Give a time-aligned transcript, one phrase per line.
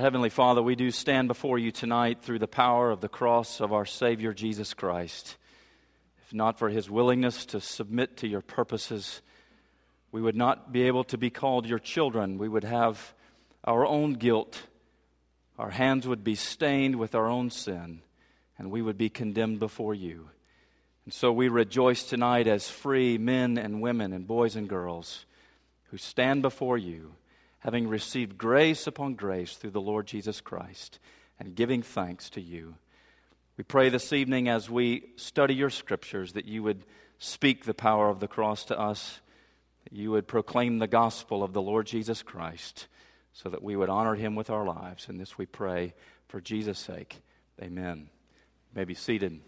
[0.00, 3.72] Heavenly Father, we do stand before you tonight through the power of the cross of
[3.72, 5.36] our Savior Jesus Christ.
[6.26, 9.22] If not for his willingness to submit to your purposes,
[10.10, 12.38] we would not be able to be called your children.
[12.38, 13.14] We would have
[13.62, 14.62] our own guilt.
[15.60, 18.00] Our hands would be stained with our own sin,
[18.58, 20.28] and we would be condemned before you.
[21.04, 25.24] And so we rejoice tonight as free men and women and boys and girls
[25.90, 27.14] who stand before you
[27.64, 30.98] having received grace upon grace through the Lord Jesus Christ,
[31.40, 32.74] and giving thanks to you.
[33.56, 36.84] We pray this evening as we study your scriptures that you would
[37.18, 39.20] speak the power of the cross to us,
[39.84, 42.86] that you would proclaim the gospel of the Lord Jesus Christ,
[43.32, 45.08] so that we would honor him with our lives.
[45.08, 45.94] And this we pray
[46.28, 47.22] for Jesus' sake.
[47.62, 48.10] Amen.
[48.72, 49.40] You may be seated.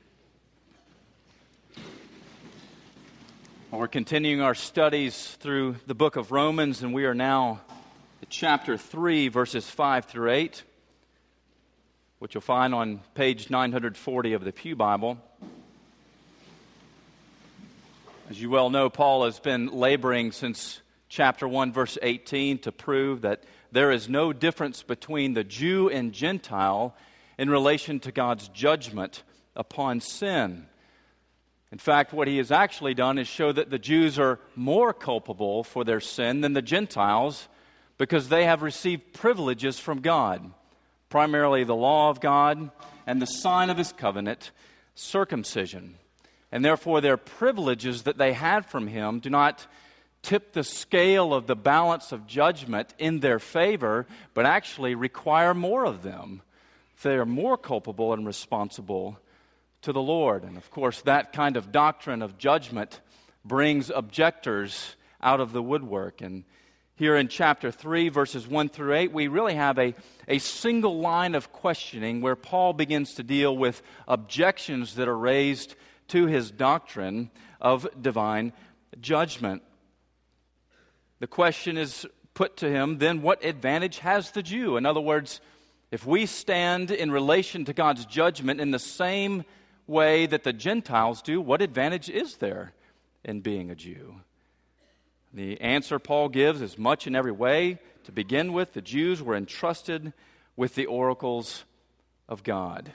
[3.71, 7.61] We're continuing our studies through the book of Romans, and we are now
[8.29, 10.63] chapter 3, verses 5 through 8,
[12.19, 15.19] which you'll find on page 940 of the Pew Bible.
[18.29, 23.21] As you well know, Paul has been laboring since chapter 1, verse 18, to prove
[23.23, 26.97] that there is no difference between the Jew and Gentile
[27.39, 29.23] in relation to God's judgment
[29.55, 30.67] upon sin.
[31.71, 35.63] In fact, what he has actually done is show that the Jews are more culpable
[35.63, 37.49] for their sin than the Gentiles
[37.99, 40.51] because they have received privileges from God,
[41.09, 42.71] primarily the law of God
[43.07, 44.51] and the sign of his covenant,
[44.95, 45.97] circumcision.
[46.53, 49.67] And therefore, their privileges that they had from him do not
[50.23, 55.85] tip the scale of the balance of judgment in their favor, but actually require more
[55.85, 56.43] of them.
[57.03, 59.19] They are more culpable and responsible
[59.83, 60.43] to the Lord.
[60.43, 63.01] And of course, that kind of doctrine of judgment
[63.45, 66.21] brings objectors out of the woodwork.
[66.21, 66.45] And
[66.97, 69.95] here in chapter 3, verses 1 through 8, we really have a,
[70.27, 75.75] a single line of questioning where Paul begins to deal with objections that are raised
[76.09, 77.31] to his doctrine
[77.61, 78.55] of divine
[78.99, 79.63] judgment.
[81.21, 84.79] The question is put to him then, what advantage has the Jew?
[84.79, 85.43] In other words,
[85.91, 89.45] if we stand in relation to God's judgment in the same
[89.87, 92.73] way that the Gentiles do, what advantage is there
[93.23, 94.17] in being a Jew?
[95.37, 97.79] The answer Paul gives is much in every way.
[98.05, 100.15] To begin with, the Jews were entrusted
[100.57, 101.67] with the oracles
[102.27, 102.91] of God.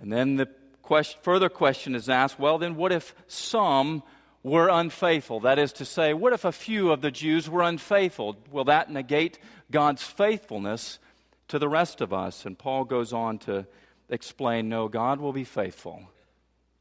[0.00, 0.48] And then the
[0.82, 4.02] question, further question is asked well, then, what if some
[4.42, 5.38] were unfaithful?
[5.38, 8.36] That is to say, what if a few of the Jews were unfaithful?
[8.50, 9.38] Will that negate
[9.70, 10.98] God's faithfulness
[11.46, 12.44] to the rest of us?
[12.44, 13.64] And Paul goes on to
[14.08, 16.02] explain no, God will be faithful.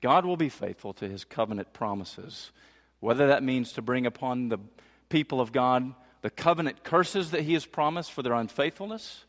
[0.01, 2.49] God will be faithful to his covenant promises
[3.01, 4.59] whether that means to bring upon the
[5.09, 9.25] people of God the covenant curses that He has promised for their unfaithfulness,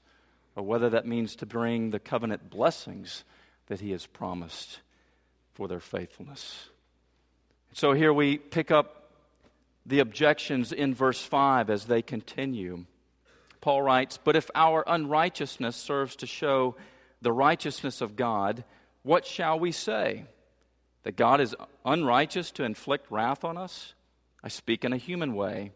[0.55, 3.25] or whether that means to bring the covenant blessings
[3.67, 4.81] that He has promised
[5.55, 6.69] for their faithfulness.
[7.73, 9.11] So here we pick up
[9.87, 12.85] the objections in verse 5 as they continue.
[13.61, 16.77] Paul writes, But if our unrighteousness serves to show
[17.23, 18.65] the righteousness of God,
[19.03, 20.27] what shall we say?
[21.05, 23.95] That God is unrighteous to inflict wrath on us?
[24.43, 25.73] I speak in a human way.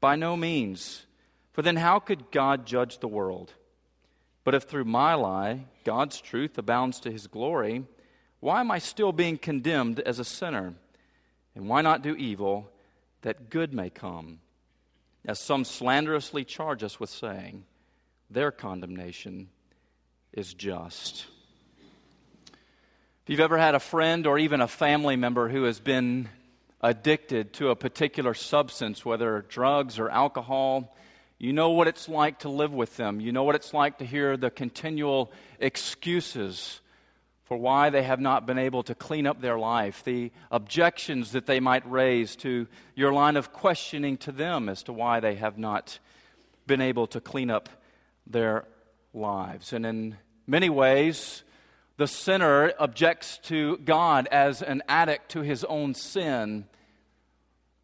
[0.00, 1.06] By no means.
[1.52, 3.52] For then how could God judge the world?
[4.44, 7.84] But if through my lie God's truth abounds to his glory,
[8.40, 10.74] why am I still being condemned as a sinner?
[11.54, 12.70] And why not do evil
[13.22, 14.40] that good may come?
[15.24, 17.64] As some slanderously charge us with saying,
[18.28, 19.50] their condemnation
[20.32, 21.26] is just.
[23.24, 26.28] If you've ever had a friend or even a family member who has been
[26.80, 30.92] addicted to a particular substance, whether drugs or alcohol,
[31.38, 33.20] you know what it's like to live with them.
[33.20, 36.80] You know what it's like to hear the continual excuses
[37.44, 41.46] for why they have not been able to clean up their life, the objections that
[41.46, 42.66] they might raise to
[42.96, 46.00] your line of questioning to them as to why they have not
[46.66, 47.68] been able to clean up
[48.26, 48.64] their
[49.14, 49.72] lives.
[49.72, 50.16] And in
[50.48, 51.44] many ways,
[51.96, 56.66] the sinner objects to God as an addict to his own sin,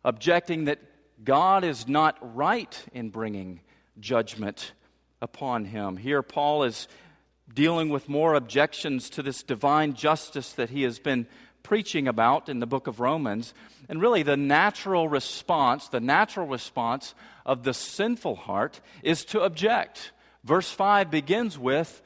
[0.04, 0.78] objecting that
[1.22, 3.60] God is not right in bringing
[4.00, 4.72] judgment
[5.20, 5.96] upon him.
[5.96, 6.88] Here, Paul is
[7.52, 11.26] dealing with more objections to this divine justice that he has been
[11.62, 13.52] preaching about in the book of Romans.
[13.88, 17.14] And really, the natural response, the natural response
[17.44, 20.12] of the sinful heart is to object.
[20.44, 22.00] Verse 5 begins with,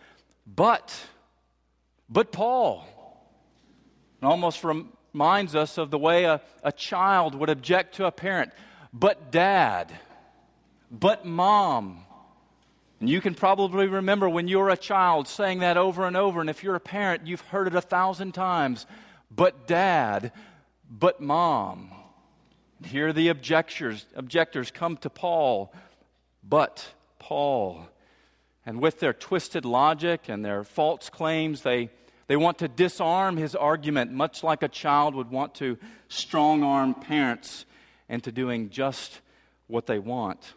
[0.47, 0.93] but.
[2.13, 2.87] But Paul.
[4.21, 8.53] It almost reminds us of the way a, a child would object to a parent.
[8.93, 9.91] But dad.
[10.91, 12.05] But mom.
[13.01, 16.41] And you can probably remember when you were a child saying that over and over.
[16.43, 18.87] And if you're a parent, you've heard it a thousand times.
[19.35, 20.33] But dad,
[20.91, 21.91] but mom.
[22.85, 25.73] Here the objectors, objectors come to Paul,
[26.45, 26.87] but
[27.19, 27.89] Paul.
[28.67, 31.91] And with their twisted logic and their false claims, they,
[32.33, 35.77] they want to disarm his argument, much like a child would want to
[36.09, 37.67] strong arm parents
[38.09, 39.21] into doing just
[39.67, 40.55] what they want.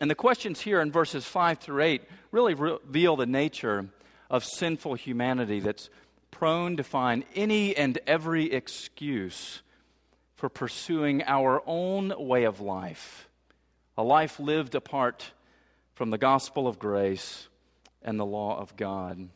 [0.00, 2.02] And the questions here in verses 5 through 8
[2.32, 3.86] really reveal the nature
[4.28, 5.90] of sinful humanity that's
[6.32, 9.62] prone to find any and every excuse
[10.34, 13.28] for pursuing our own way of life,
[13.96, 15.30] a life lived apart
[15.94, 17.46] from the gospel of grace
[18.02, 19.28] and the law of God.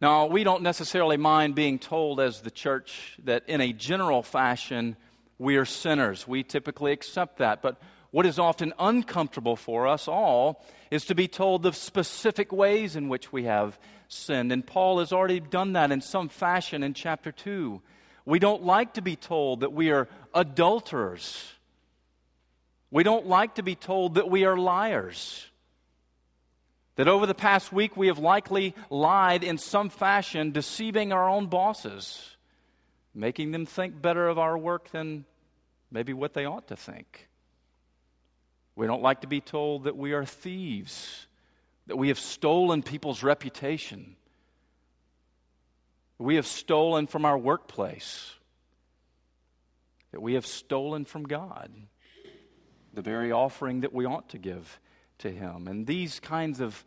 [0.00, 4.96] Now, we don't necessarily mind being told as the church that in a general fashion
[5.38, 6.26] we are sinners.
[6.26, 7.60] We typically accept that.
[7.60, 7.78] But
[8.10, 13.08] what is often uncomfortable for us all is to be told the specific ways in
[13.10, 14.52] which we have sinned.
[14.52, 17.82] And Paul has already done that in some fashion in chapter 2.
[18.24, 21.52] We don't like to be told that we are adulterers.
[22.90, 25.49] We don't like to be told that we are liars.
[27.00, 31.46] That over the past week we have likely lied in some fashion, deceiving our own
[31.46, 32.36] bosses,
[33.14, 35.24] making them think better of our work than
[35.90, 37.30] maybe what they ought to think.
[38.76, 41.26] We don't like to be told that we are thieves,
[41.86, 44.16] that we have stolen people's reputation,
[46.18, 48.34] we have stolen from our workplace,
[50.12, 51.72] that we have stolen from God
[52.92, 54.78] the very offering that we ought to give
[55.20, 55.68] to Him.
[55.68, 56.84] And these kinds of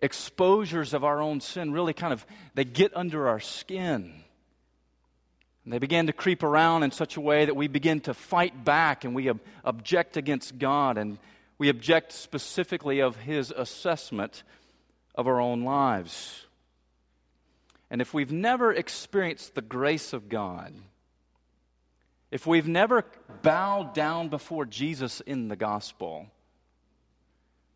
[0.00, 2.24] exposures of our own sin really kind of
[2.54, 4.12] they get under our skin.
[5.64, 8.64] And they begin to creep around in such a way that we begin to fight
[8.64, 11.18] back and we ob- object against God and
[11.58, 14.44] we object specifically of His assessment
[15.14, 16.46] of our own lives.
[17.90, 20.72] And if we've never experienced the grace of God,
[22.30, 23.04] if we've never
[23.42, 26.26] bowed down before Jesus in the gospel,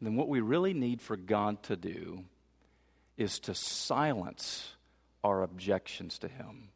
[0.06, 2.25] then what we really need for God to do
[3.16, 4.75] is to silence
[5.22, 6.69] our objections to Him.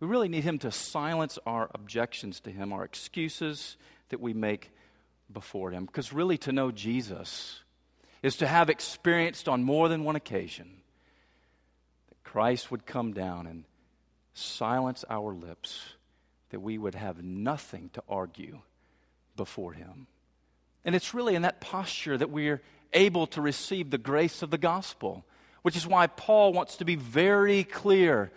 [0.00, 3.76] We really need Him to silence our objections to Him, our excuses
[4.10, 4.70] that we make
[5.32, 5.86] before Him.
[5.86, 7.62] Because really, to know Jesus
[8.22, 10.82] is to have experienced on more than one occasion
[12.08, 13.64] that Christ would come down and
[14.34, 15.80] silence our lips,
[16.50, 18.60] that we would have nothing to argue
[19.36, 20.06] before Him.
[20.86, 22.62] And it's really in that posture that we're
[22.94, 25.26] able to receive the grace of the gospel,
[25.62, 28.30] which is why Paul wants to be very clear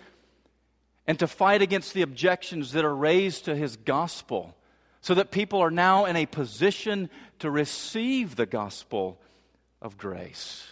[1.07, 4.57] and to fight against the objections that are raised to his gospel
[4.99, 9.21] so that people are now in a position to receive the gospel
[9.81, 10.67] of grace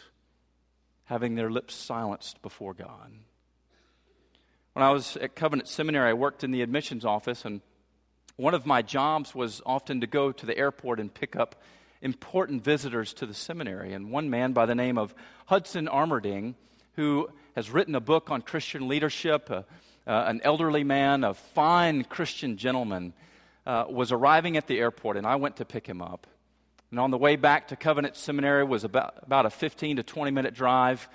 [1.06, 3.14] having their lips silenced before God.
[4.74, 7.62] When I was at Covenant Seminary, I worked in the admissions office, and
[8.38, 11.56] one of my jobs was often to go to the airport and pick up
[12.02, 13.94] important visitors to the seminary.
[13.94, 15.14] And one man by the name of
[15.48, 16.54] Hudson Armerding,
[16.94, 19.64] who has written a book on Christian leadership, uh,
[20.06, 23.14] uh, an elderly man, a fine Christian gentleman,
[23.66, 26.28] uh, was arriving at the airport, and I went to pick him up.
[26.92, 30.32] And on the way back to Covenant Seminary was about, about a 15 to 20
[30.32, 31.10] minute drive.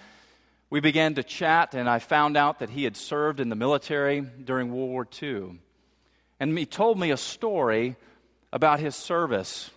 [0.69, 4.21] We began to chat, and I found out that he had served in the military
[4.21, 5.61] during World War II.
[6.43, 7.95] And he told me a story
[8.53, 9.71] about his service.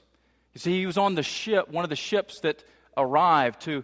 [0.55, 2.63] You see, he was on the ship, one of the ships that
[2.97, 3.83] arrived to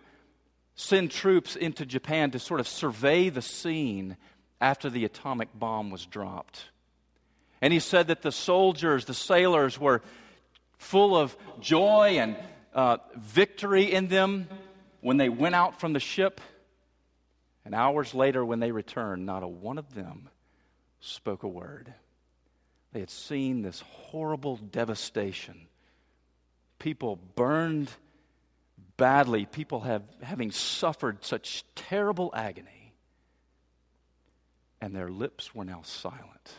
[0.73, 4.17] send troops into Japan to sort of survey the scene
[4.59, 6.71] after the atomic bomb was dropped.
[7.61, 10.01] And he said that the soldiers, the sailors, were
[10.79, 12.35] full of joy and
[12.73, 14.47] uh, victory in them
[15.01, 16.41] when they went out from the ship.
[17.63, 20.29] And hours later, when they returned, not a one of them
[20.99, 21.93] spoke a word.
[22.91, 25.67] They had seen this horrible devastation.
[26.79, 27.89] People burned
[28.97, 32.93] badly, people have, having suffered such terrible agony,
[34.81, 36.53] and their lips were now silent.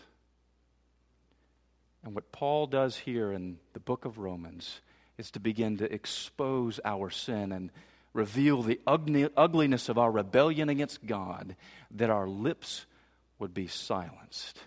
[2.05, 4.81] And what Paul does here in the book of Romans
[5.19, 7.71] is to begin to expose our sin and
[8.13, 11.57] reveal the ugliness of our rebellion against God,
[11.93, 12.87] that our lips
[13.39, 14.59] would be silenced.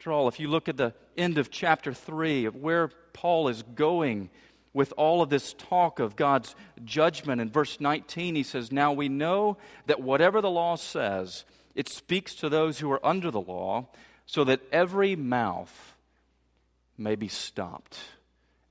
[0.00, 3.62] After all, if you look at the end of chapter 3 of where Paul is
[3.62, 4.30] going
[4.72, 6.54] with all of this talk of God's
[6.86, 11.86] judgment, in verse 19, he says, Now we know that whatever the law says, it
[11.86, 13.88] speaks to those who are under the law,
[14.24, 15.94] so that every mouth
[16.96, 17.98] may be stopped.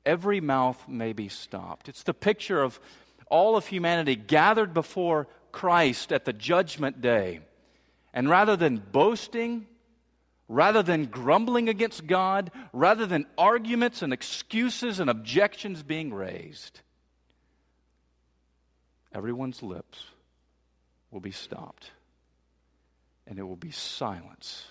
[0.07, 1.87] every mouth may be stopped.
[1.89, 2.79] It's the picture of
[3.27, 7.41] all of humanity gathered before Christ at the judgment day.
[8.15, 9.67] And rather than boasting,
[10.49, 16.81] rather than grumbling against God, rather than arguments and excuses and objections being raised,
[19.13, 20.03] everyone's lips
[21.11, 21.91] will be stopped
[23.27, 24.65] and it will be silence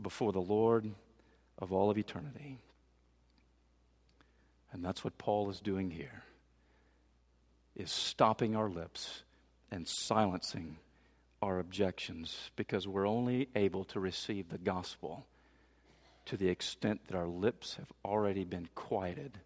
[0.00, 0.88] before the Lord
[1.58, 2.58] of all of eternity.
[4.72, 6.22] And that's what Paul is doing here
[7.74, 9.22] is stopping our lips
[9.70, 10.76] and silencing
[11.42, 15.26] our objections because we're only able to receive the gospel
[16.26, 19.38] to the extent that our lips have already been quieted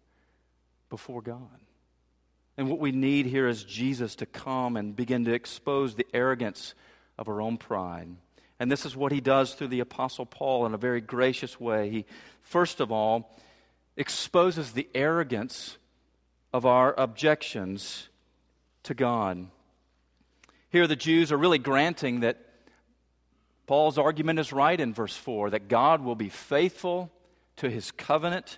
[0.89, 1.59] before God.
[2.57, 6.73] And what we need here is Jesus to come and begin to expose the arrogance
[7.17, 8.09] of our own pride.
[8.59, 11.89] And this is what he does through the Apostle Paul in a very gracious way.
[11.89, 12.05] He,
[12.41, 13.37] first of all,
[13.97, 15.77] exposes the arrogance
[16.53, 18.07] of our objections
[18.83, 19.47] to God.
[20.75, 22.37] Here, the Jews are really granting that
[23.65, 27.09] Paul's argument is right in verse 4 that God will be faithful
[27.55, 28.57] to his covenant.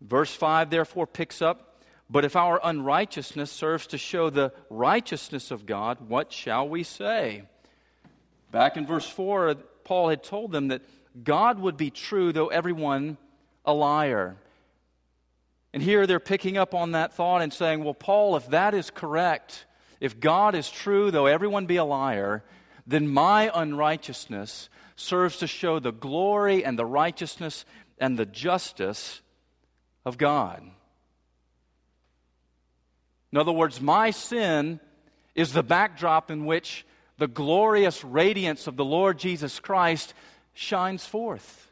[0.00, 5.66] Verse 5, therefore, picks up But if our unrighteousness serves to show the righteousness of
[5.66, 7.42] God, what shall we say?
[8.52, 10.82] Back in verse 4, Paul had told them that
[11.24, 13.18] God would be true, though everyone
[13.64, 14.36] a liar.
[15.74, 18.90] And here they're picking up on that thought and saying, well, Paul, if that is
[18.90, 19.66] correct,
[20.02, 22.42] if God is true, though everyone be a liar,
[22.88, 27.64] then my unrighteousness serves to show the glory and the righteousness
[27.98, 29.20] and the justice
[30.04, 30.60] of God.
[33.30, 34.80] In other words, my sin
[35.36, 36.84] is the backdrop in which
[37.18, 40.14] the glorious radiance of the Lord Jesus Christ
[40.52, 41.70] shines forth.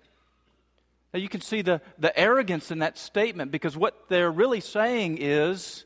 [1.12, 5.18] Now you can see the, the arrogance in that statement because what they're really saying
[5.20, 5.84] is,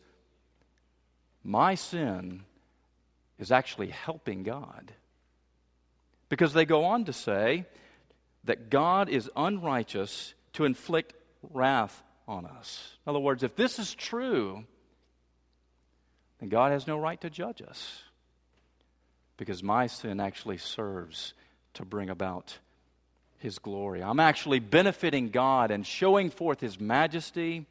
[1.45, 2.43] my sin
[3.39, 4.93] is actually helping God.
[6.29, 7.67] Because they go on to say
[8.45, 11.15] that God is unrighteous to inflict
[11.53, 12.97] wrath on us.
[13.07, 14.65] In other words, if this is true,
[16.41, 18.03] then God has no right to judge us
[19.37, 21.35] because my sin actually serves
[21.75, 22.59] to bring about
[23.39, 24.03] His glory.
[24.03, 27.67] I'm actually benefiting God and showing forth His majesty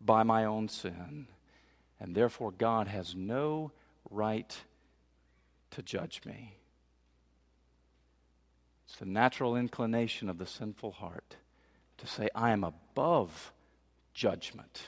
[0.00, 1.26] by my own sin.
[2.00, 3.72] And therefore, God has no
[4.10, 4.56] right
[5.72, 6.54] to judge me.
[8.86, 11.36] It's the natural inclination of the sinful heart
[11.98, 13.52] to say, I am above
[14.14, 14.82] judgment.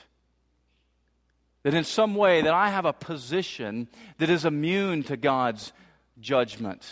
[1.63, 3.87] That in some way that I have a position
[4.17, 5.71] that is immune to God's
[6.19, 6.89] judgment.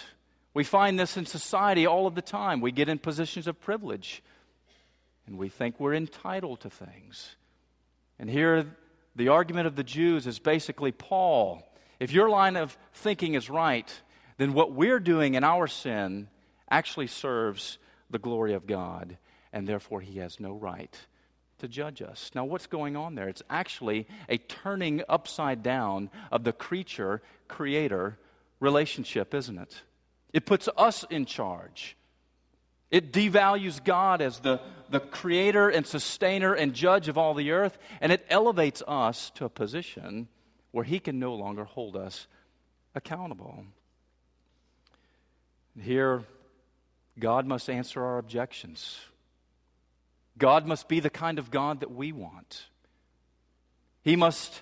[0.53, 2.61] We find this in society all of the time.
[2.61, 4.21] We get in positions of privilege
[5.25, 7.35] and we think we're entitled to things.
[8.19, 8.65] And here,
[9.19, 11.61] the argument of the Jews is basically Paul,
[11.99, 13.93] if your line of thinking is right,
[14.37, 16.29] then what we're doing in our sin
[16.71, 19.17] actually serves the glory of God,
[19.51, 20.97] and therefore he has no right
[21.57, 22.31] to judge us.
[22.33, 23.27] Now, what's going on there?
[23.27, 28.17] It's actually a turning upside down of the creature creator
[28.61, 29.81] relationship, isn't it?
[30.31, 31.97] It puts us in charge.
[32.91, 37.77] It devalues God as the, the creator and sustainer and judge of all the earth,
[38.01, 40.27] and it elevates us to a position
[40.71, 42.27] where He can no longer hold us
[42.95, 43.65] accountable.
[45.79, 46.23] Here,
[47.17, 48.99] God must answer our objections.
[50.37, 52.65] God must be the kind of God that we want.
[54.01, 54.61] He must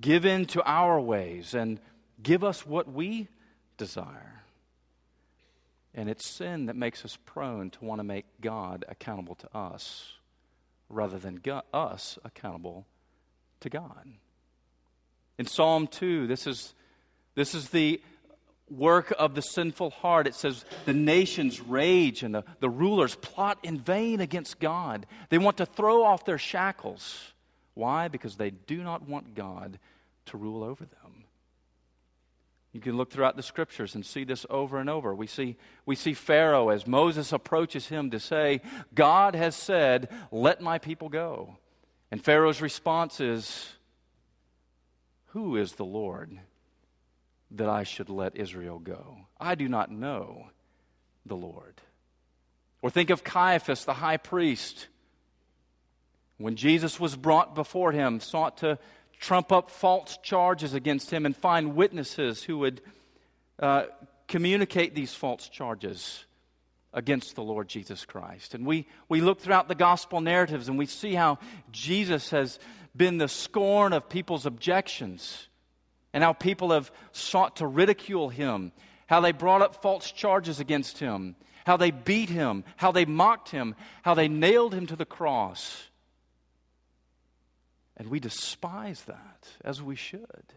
[0.00, 1.80] give in to our ways and
[2.22, 3.28] give us what we
[3.76, 4.42] desire.
[5.96, 10.12] And it's sin that makes us prone to want to make God accountable to us
[10.90, 11.40] rather than
[11.72, 12.86] us accountable
[13.60, 14.06] to God.
[15.38, 16.74] In Psalm 2, this is,
[17.34, 18.00] this is the
[18.70, 20.26] work of the sinful heart.
[20.26, 25.06] It says, The nations rage and the, the rulers plot in vain against God.
[25.30, 27.32] They want to throw off their shackles.
[27.74, 28.08] Why?
[28.08, 29.78] Because they do not want God
[30.26, 31.05] to rule over them.
[32.76, 35.14] You can look throughout the scriptures and see this over and over.
[35.14, 35.56] We see,
[35.86, 38.60] we see Pharaoh as Moses approaches him to say,
[38.94, 41.56] God has said, Let my people go.
[42.10, 43.72] And Pharaoh's response is,
[45.28, 46.38] Who is the Lord
[47.52, 49.20] that I should let Israel go?
[49.40, 50.48] I do not know
[51.24, 51.80] the Lord.
[52.82, 54.88] Or think of Caiaphas, the high priest.
[56.36, 58.78] When Jesus was brought before him, sought to
[59.20, 62.80] trump up false charges against him and find witnesses who would
[63.58, 63.84] uh,
[64.28, 66.24] communicate these false charges
[66.92, 68.54] against the Lord Jesus Christ.
[68.54, 71.38] And we, we look throughout the gospel narratives and we see how
[71.70, 72.58] Jesus has
[72.96, 75.48] been the scorn of people's objections
[76.12, 78.72] and how people have sought to ridicule him,
[79.06, 83.50] how they brought up false charges against him, how they beat him, how they mocked
[83.50, 85.90] him, how they nailed him to the cross.
[87.96, 90.52] And we despise that, as we should.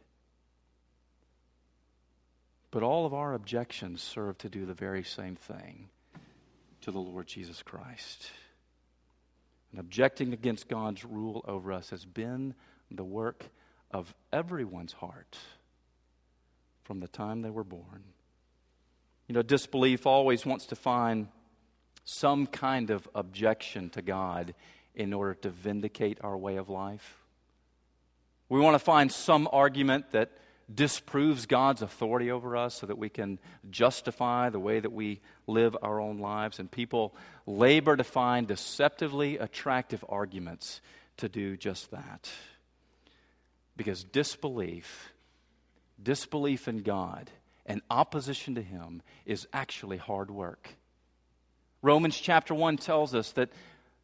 [2.71, 5.89] But all of our objections serve to do the very same thing
[6.81, 8.29] to the Lord Jesus Christ.
[9.71, 12.55] And objecting against God's rule over us has been
[12.91, 13.45] the work
[13.91, 15.37] of everyone's heart
[16.83, 18.03] from the time they were born.
[19.27, 21.27] You know, disbelief always wants to find
[22.03, 24.55] some kind of objection to God
[24.95, 27.15] in order to vindicate our way of life.
[28.49, 30.31] We want to find some argument that
[30.73, 33.39] disproves God's authority over us so that we can
[33.69, 36.59] justify the way that we live our own lives.
[36.59, 37.15] And people
[37.45, 40.81] labor to find deceptively attractive arguments
[41.17, 42.29] to do just that.
[43.77, 45.11] Because disbelief,
[46.01, 47.31] disbelief in God,
[47.65, 50.75] and opposition to Him is actually hard work.
[51.81, 53.49] Romans chapter 1 tells us that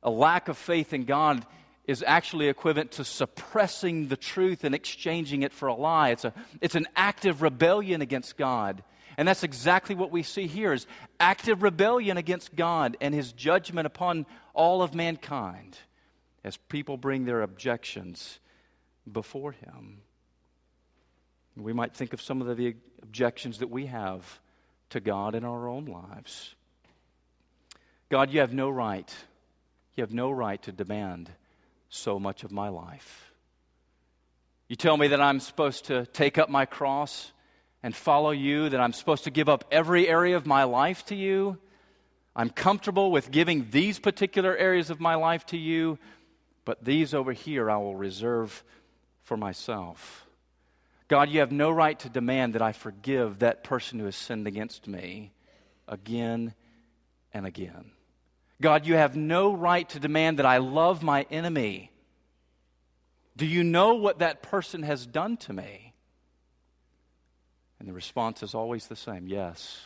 [0.02, 1.46] a lack of faith in God
[1.88, 6.10] is actually equivalent to suppressing the truth and exchanging it for a lie.
[6.10, 8.84] It's, a, it's an active rebellion against God.
[9.18, 10.88] And that's exactly what we see here is
[11.20, 15.78] active rebellion against God and his judgment upon all of mankind
[16.44, 18.40] as people bring their objections
[19.10, 20.02] before him.
[21.56, 24.40] We might think of some of the objections that we have
[24.90, 26.56] to God in our own lives.
[28.10, 29.14] God, you have no right.
[29.96, 31.32] You have no right to demand
[31.90, 33.32] so much of my life.
[34.68, 37.32] You tell me that I'm supposed to take up my cross
[37.84, 41.16] and follow you, that I'm supposed to give up every area of my life to
[41.16, 41.60] you.
[42.36, 46.00] I'm comfortable with giving these particular areas of my life to you,
[46.66, 48.64] but these over here I will reserve
[49.24, 50.26] for myself.
[51.08, 54.48] God, you have no right to demand that I forgive that person who has sinned
[54.48, 55.32] against me
[55.88, 56.56] again
[57.32, 57.92] and again.
[58.62, 61.92] God, you have no right to demand that I love my enemy.
[63.36, 65.94] Do you know what that person has done to me?
[67.80, 69.82] And the response is always the same yes.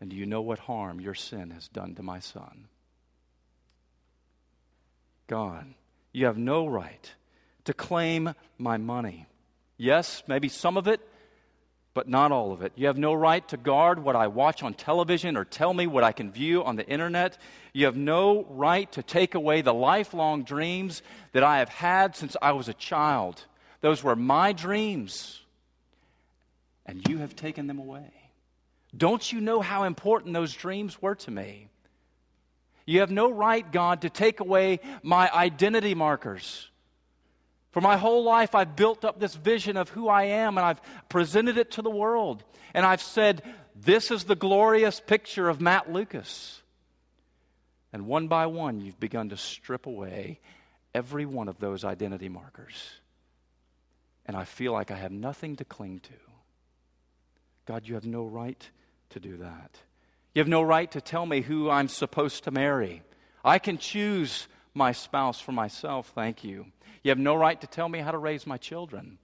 [0.00, 2.68] And do you know what harm your sin has done to my son?
[5.26, 5.74] God,
[6.12, 7.14] you have no right
[7.64, 9.26] to claim my money.
[9.76, 11.00] Yes, maybe some of it
[11.94, 12.72] but not all of it.
[12.74, 16.02] You have no right to guard what I watch on television or tell me what
[16.02, 17.38] I can view on the internet.
[17.72, 21.02] You have no right to take away the lifelong dreams
[21.32, 23.44] that I have had since I was a child.
[23.80, 25.40] Those were my dreams,
[26.84, 28.10] and you have taken them away.
[28.96, 31.68] Don't you know how important those dreams were to me?
[32.86, 36.68] You have no right, God, to take away my identity markers.
[37.74, 40.80] For my whole life, I've built up this vision of who I am and I've
[41.08, 42.44] presented it to the world.
[42.72, 43.42] And I've said,
[43.74, 46.62] This is the glorious picture of Matt Lucas.
[47.92, 50.38] And one by one, you've begun to strip away
[50.94, 52.76] every one of those identity markers.
[54.24, 56.12] And I feel like I have nothing to cling to.
[57.66, 58.70] God, you have no right
[59.10, 59.76] to do that.
[60.32, 63.02] You have no right to tell me who I'm supposed to marry.
[63.44, 66.66] I can choose my spouse for myself, thank you.
[67.02, 69.18] You have no right to tell me how to raise my children.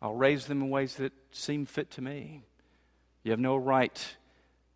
[0.00, 2.42] I'll raise them in ways that seem fit to me.
[3.22, 4.16] You have no right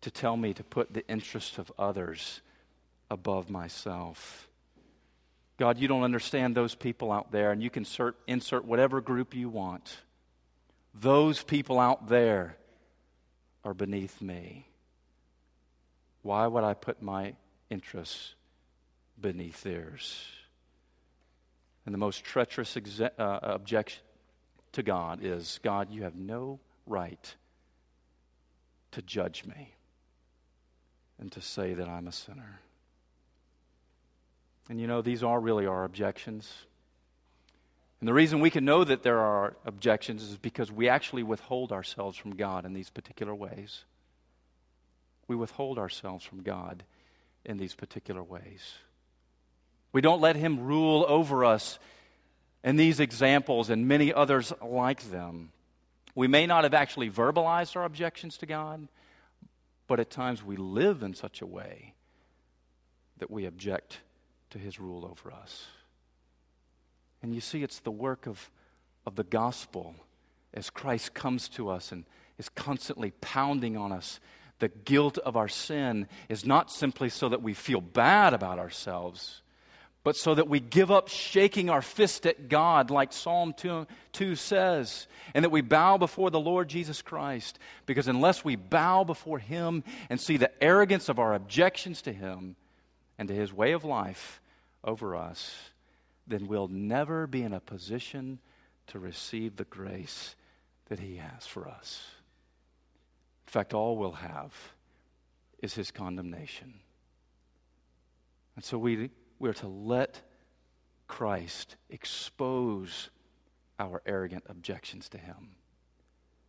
[0.01, 2.41] to tell me to put the interests of others
[3.09, 4.47] above myself.
[5.57, 9.33] God, you don't understand those people out there, and you can insert, insert whatever group
[9.33, 9.97] you want.
[10.93, 12.55] Those people out there
[13.65, 14.67] are beneath me.
[16.21, 17.33] Why would I put my
[17.69, 18.35] interests
[19.19, 20.25] beneath theirs?
[21.85, 24.03] And the most treacherous exe- uh, objection
[24.73, 27.35] to God is God, you have no right
[28.91, 29.73] to judge me
[31.19, 32.61] and to say that I'm a sinner.
[34.69, 36.51] And you know, these are really our objections.
[37.99, 41.71] And the reason we can know that there are objections is because we actually withhold
[41.71, 43.85] ourselves from God in these particular ways.
[45.27, 46.83] We withhold ourselves from God
[47.43, 48.73] in these particular ways.
[49.91, 51.79] We don't let Him rule over us
[52.63, 55.51] in these examples and many others like them.
[56.15, 58.87] We may not have actually verbalized our objections to God,
[59.87, 61.93] but at times we live in such a way
[63.19, 63.99] that we object
[64.49, 65.65] to His rule over us.
[67.21, 68.51] And you see, it's the work of,
[69.05, 69.95] of the gospel
[70.53, 72.05] as Christ comes to us and
[72.37, 74.19] is constantly pounding on us
[74.59, 79.41] The guilt of our sin is not simply so that we feel bad about ourselves,
[80.07, 84.35] but so that we give up shaking our fist at God, like Psalm 2, 2,
[84.37, 87.59] says, and that we bow before the Lord Jesus Christ.
[87.85, 92.55] Because unless we bow before Him and see the arrogance of our objections to Him
[93.17, 94.39] and to His way of life
[94.81, 95.71] over us,
[96.25, 98.39] then we'll never be in a position
[98.87, 100.37] to receive the grace
[100.85, 102.01] that He has for us.
[103.45, 104.53] In fact, all we'll have
[105.61, 106.75] is His condemnation.
[108.55, 110.21] And so we, we're to let
[111.07, 113.09] Christ expose
[113.79, 115.55] our arrogant objections to Him.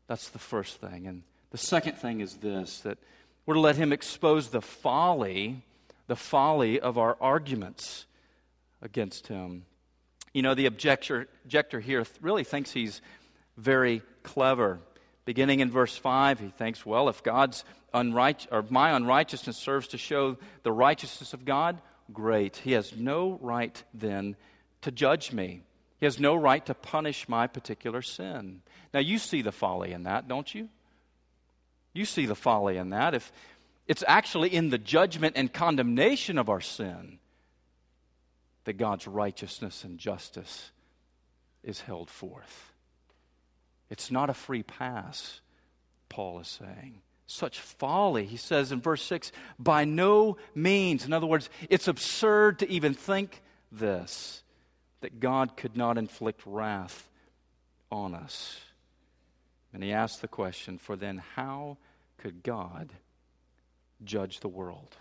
[0.07, 1.07] That's the first thing.
[1.07, 2.98] And the second thing is this that
[3.46, 5.64] we're to let Him expose the folly,
[6.07, 8.07] the folly of our arguments
[8.83, 9.64] against Him.
[10.33, 13.01] You know, the objector, objector here really thinks he's
[13.57, 14.79] very clever.
[15.24, 19.98] Beginning in verse 5, he thinks, well, if God's unright- or my unrighteousness serves to
[19.98, 21.81] show the righteousness of God,
[22.12, 22.57] great.
[22.57, 24.37] He has no right then
[24.83, 25.62] to judge me.
[25.99, 28.62] He has no right to punish my particular sin.
[28.94, 30.68] Now, you see the folly in that, don't you?
[31.92, 33.14] You see the folly in that.
[33.14, 33.33] If
[33.88, 37.18] it's actually in the judgment and condemnation of our sin
[38.64, 40.71] that God's righteousness and justice
[41.64, 42.73] is held forth.
[43.88, 45.40] It's not a free pass,
[46.11, 47.01] Paul is saying.
[47.30, 51.04] Such folly, he says in verse 6, by no means.
[51.04, 54.42] In other words, it's absurd to even think this,
[55.02, 57.06] that God could not inflict wrath
[57.92, 58.58] on us.
[59.74, 61.76] And he asks the question for then, how
[62.16, 62.94] could God
[64.02, 64.96] judge the world?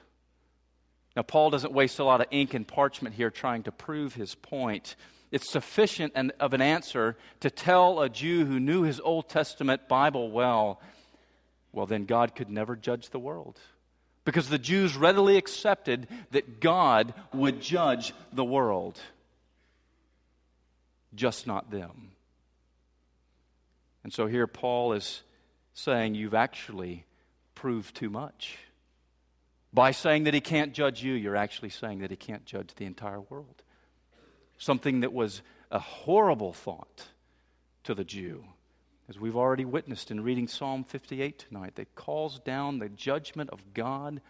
[1.16, 4.36] Now, Paul doesn't waste a lot of ink and parchment here trying to prove his
[4.36, 4.98] point.
[5.32, 10.30] It's sufficient of an answer to tell a Jew who knew his Old Testament Bible
[10.30, 10.82] well,
[11.78, 13.60] well, then God could never judge the world.
[14.26, 19.00] Because the Jews readily accepted that God would judge the world,
[21.14, 22.14] just not them.
[24.04, 25.22] And so here Paul is
[25.76, 27.06] saying, You've actually
[27.54, 28.58] proved too much.
[29.72, 32.86] By saying that he can't judge you, you're actually saying that he can't judge the
[32.86, 33.62] entire world.
[34.58, 37.06] Something that was a horrible thought
[37.84, 38.46] to the Jew,
[39.10, 43.74] as we've already witnessed in reading Psalm 58 tonight, that calls down the judgment of
[43.74, 44.22] God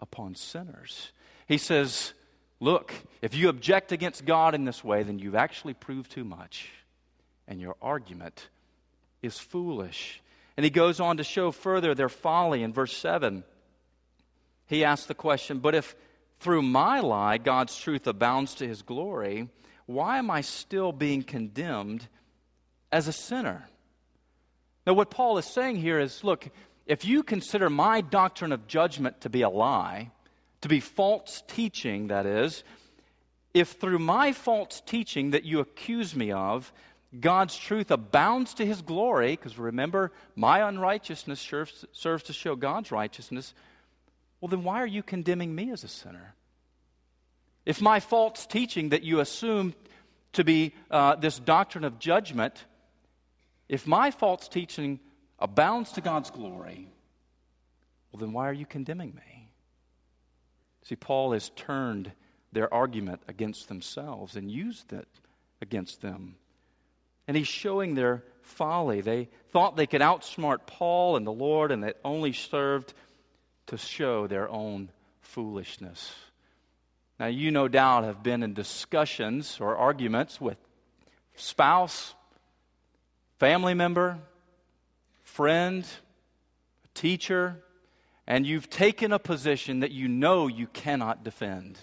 [0.00, 1.12] upon sinners.
[1.46, 2.12] He says,
[2.60, 6.70] Look, if you object against God in this way, then you've actually proved too much,
[7.48, 8.48] and your argument
[9.22, 10.20] is foolish.
[10.56, 13.44] And he goes on to show further their folly in verse 7
[14.70, 15.96] he asks the question, But if
[16.38, 19.48] through my lie God's truth abounds to his glory,
[19.86, 22.06] why am I still being condemned
[22.92, 23.68] as a sinner?
[24.90, 26.48] Now, what Paul is saying here is look,
[26.84, 30.10] if you consider my doctrine of judgment to be a lie,
[30.62, 32.64] to be false teaching, that is,
[33.54, 36.72] if through my false teaching that you accuse me of,
[37.20, 41.38] God's truth abounds to his glory, because remember, my unrighteousness
[41.92, 43.54] serves, to show God's righteousness,
[44.40, 46.34] well, then why are you condemning me as a sinner?
[47.64, 49.72] If my false teaching that you assume
[50.32, 52.64] to be uh, this doctrine of judgment,
[53.70, 54.98] if my false teaching
[55.38, 56.88] abounds to God's glory,
[58.10, 59.52] well, then why are you condemning me?
[60.82, 62.10] See, Paul has turned
[62.50, 65.06] their argument against themselves and used it
[65.62, 66.34] against them.
[67.28, 69.02] And he's showing their folly.
[69.02, 72.92] They thought they could outsmart Paul and the Lord, and it only served
[73.68, 76.12] to show their own foolishness.
[77.20, 80.58] Now, you no doubt have been in discussions or arguments with
[81.36, 82.16] spouse,
[83.40, 84.18] family member,
[85.22, 85.86] friend,
[86.92, 87.56] teacher,
[88.26, 91.78] and you've taken a position that you know you cannot defend.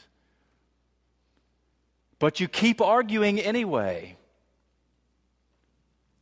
[2.20, 4.18] But you keep arguing anyway.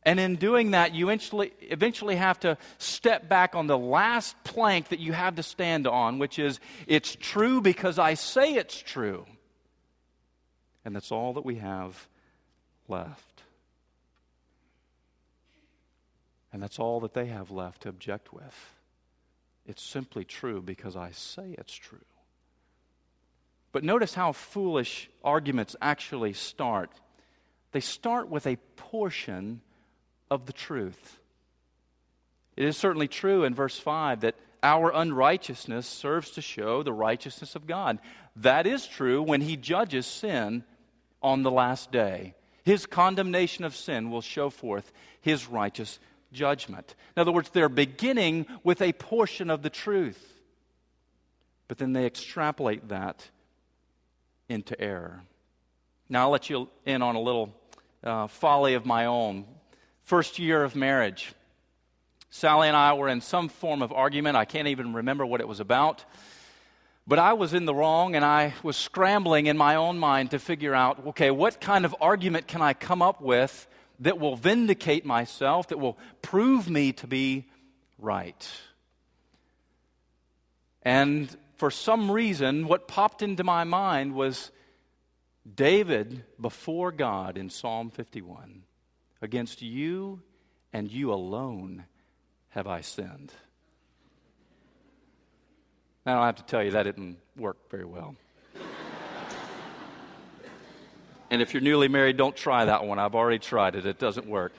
[0.04, 4.88] And in doing that, you eventually, eventually have to step back on the last plank
[4.88, 9.26] that you have to stand on, which is it's true because I say it's true.
[10.84, 12.08] And that's all that we have
[12.88, 13.25] left.
[16.52, 18.74] And that's all that they have left to object with.
[19.66, 21.98] It's simply true because I say it's true.
[23.72, 26.90] But notice how foolish arguments actually start.
[27.72, 29.60] They start with a portion
[30.30, 31.18] of the truth.
[32.56, 37.54] It is certainly true in verse 5 that our unrighteousness serves to show the righteousness
[37.54, 37.98] of God.
[38.36, 40.64] That is true when He judges sin
[41.22, 42.34] on the last day.
[42.64, 45.98] His condemnation of sin will show forth His righteous
[46.32, 46.94] judgment.
[47.16, 50.22] In other words, they're beginning with a portion of the truth,
[51.68, 53.28] but then they extrapolate that
[54.48, 55.22] into error.
[56.08, 57.54] Now, I'll let you in on a little
[58.04, 59.44] uh, folly of my own.
[60.02, 61.32] First year of marriage.
[62.30, 64.36] Sally and I were in some form of argument.
[64.36, 66.04] I can't even remember what it was about.
[67.08, 70.38] But I was in the wrong, and I was scrambling in my own mind to
[70.38, 73.66] figure out okay, what kind of argument can I come up with
[74.00, 77.46] that will vindicate myself, that will prove me to be
[77.98, 78.50] right?
[80.82, 84.50] And for some reason, what popped into my mind was
[85.54, 88.62] David before God in Psalm 51
[89.22, 90.20] Against you
[90.72, 91.86] and you alone
[92.50, 93.32] have I sinned.
[96.04, 98.14] I don't have to tell you that didn't work very well.
[101.30, 102.98] And if you're newly married, don't try that one.
[102.98, 104.52] I've already tried it, it doesn't work.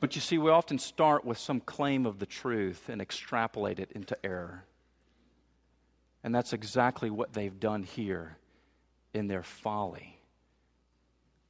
[0.00, 3.92] But you see, we often start with some claim of the truth and extrapolate it
[3.92, 4.64] into error.
[6.24, 8.38] And that's exactly what they've done here
[9.12, 10.18] in their folly.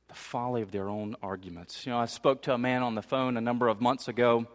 [0.08, 1.86] The folly of their own arguments.
[1.86, 4.46] You know, I spoke to a man on the phone a number of months ago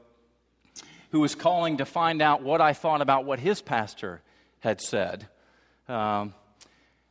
[1.12, 4.22] who was calling to find out what I thought about what his pastor
[4.60, 5.30] had said.
[5.88, 6.34] Um,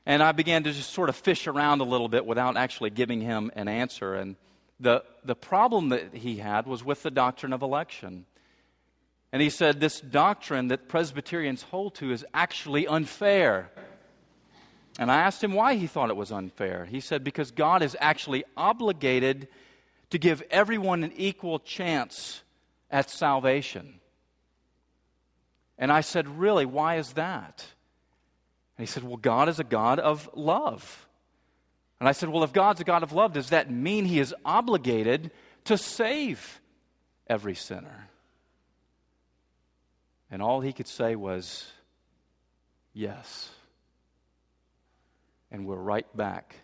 [0.07, 3.21] and I began to just sort of fish around a little bit without actually giving
[3.21, 4.15] him an answer.
[4.15, 4.37] And
[4.79, 8.27] the, the problem that he had was with the doctrine of election.
[9.33, 13.71] And he said, This doctrine that Presbyterians hold to is actually unfair.
[14.99, 16.85] And I asked him why he thought it was unfair.
[16.85, 19.49] He said, Because God is actually obligated
[20.11, 22.43] to give everyone an equal chance
[22.91, 24.01] at salvation.
[25.79, 27.67] And I said, Really, why is that?
[28.77, 31.07] And he said, Well, God is a God of love.
[32.01, 34.35] And I said, Well, if God's a God of love, does that mean he is
[34.45, 35.31] obligated
[35.65, 36.61] to save
[37.27, 38.09] every sinner?
[40.31, 41.71] And all he could say was,
[42.93, 43.51] Yes.
[45.51, 46.57] And we're right back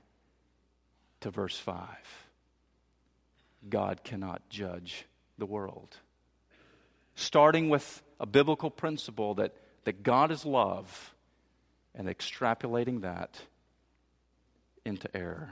[1.20, 1.87] to verse 5.
[3.68, 5.05] God cannot judge
[5.38, 5.96] the world.
[7.14, 11.14] Starting with a biblical principle that, that God is love
[11.94, 13.40] and extrapolating that
[14.85, 15.50] into error.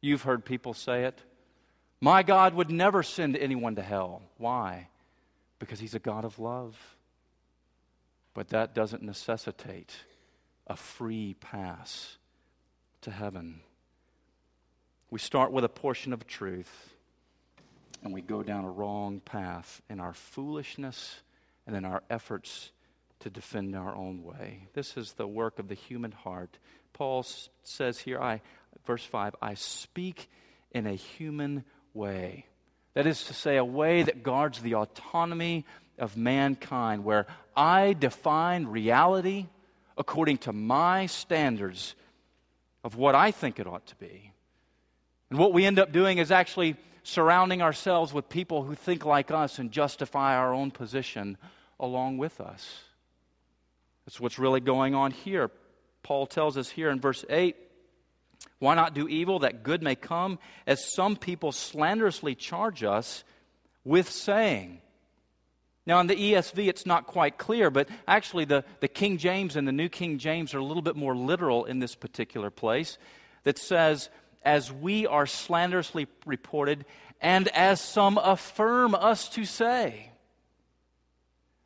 [0.00, 1.20] You've heard people say it.
[2.00, 4.22] My God would never send anyone to hell.
[4.38, 4.88] Why?
[5.58, 6.76] Because He's a God of love.
[8.32, 9.94] But that doesn't necessitate
[10.66, 12.16] a free pass
[13.02, 13.60] to heaven.
[15.10, 16.94] We start with a portion of truth
[18.02, 21.20] and we go down a wrong path in our foolishness
[21.66, 22.70] and in our efforts
[23.20, 24.68] to defend our own way.
[24.74, 26.58] This is the work of the human heart.
[26.92, 27.24] Paul
[27.62, 28.40] says here, I,
[28.86, 30.28] verse 5, I speak
[30.72, 32.46] in a human way.
[32.94, 35.64] That is to say, a way that guards the autonomy
[35.98, 39.46] of mankind, where I define reality
[39.96, 41.94] according to my standards
[42.82, 44.32] of what I think it ought to be.
[45.28, 49.30] And what we end up doing is actually surrounding ourselves with people who think like
[49.30, 51.36] us and justify our own position
[51.78, 52.80] along with us.
[54.10, 55.52] That's what's really going on here.
[56.02, 57.54] Paul tells us here in verse 8
[58.58, 63.22] why not do evil that good may come, as some people slanderously charge us
[63.84, 64.80] with saying?
[65.86, 69.68] Now, in the ESV, it's not quite clear, but actually, the, the King James and
[69.68, 72.98] the New King James are a little bit more literal in this particular place
[73.44, 74.10] that says,
[74.42, 76.84] as we are slanderously reported,
[77.20, 80.10] and as some affirm us to say.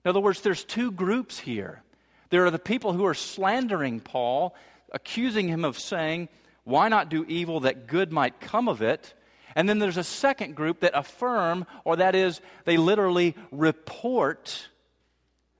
[0.04, 1.80] In other words, there's two groups here.
[2.34, 4.56] There are the people who are slandering Paul,
[4.90, 6.28] accusing him of saying,
[6.64, 9.14] Why not do evil that good might come of it?
[9.54, 14.68] And then there's a second group that affirm, or that is, they literally report,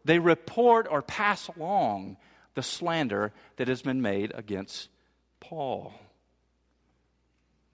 [0.05, 2.17] they report or pass along
[2.55, 4.89] the slander that has been made against
[5.39, 5.95] Paul.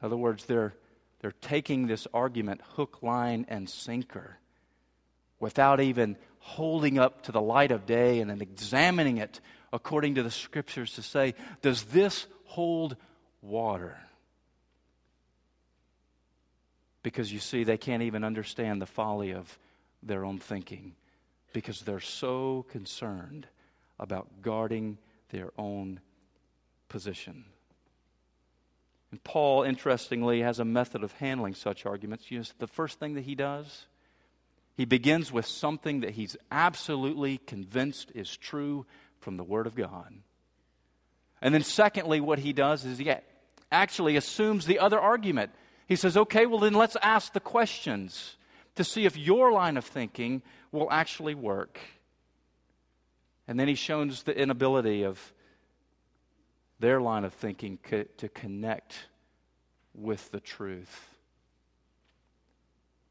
[0.03, 0.75] In other words, they're,
[1.23, 4.41] they're taking this argument hook, line, and sinker
[5.41, 9.41] without even holding up to the light of day and then examining it
[9.73, 12.97] according to the scriptures to say, does this hold
[13.43, 13.99] water?
[17.03, 19.59] Because you see, they can't even understand the folly of
[20.03, 20.95] their own thinking
[21.53, 23.47] because they're so concerned
[23.99, 24.99] about guarding
[25.31, 26.01] their own
[26.89, 27.45] position.
[29.11, 32.31] And Paul, interestingly, has a method of handling such arguments.
[32.31, 33.87] You know, the first thing that he does,
[34.81, 38.87] he begins with something that he's absolutely convinced is true
[39.19, 40.11] from the Word of God.
[41.43, 43.13] And then, secondly, what he does is he
[43.71, 45.51] actually assumes the other argument.
[45.87, 48.39] He says, okay, well, then let's ask the questions
[48.77, 50.41] to see if your line of thinking
[50.73, 51.79] will actually work.
[53.47, 55.35] And then he shows the inability of
[56.79, 57.79] their line of thinking
[58.17, 58.95] to connect
[59.93, 61.11] with the truth.